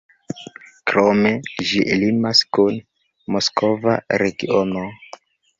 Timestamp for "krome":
0.91-1.31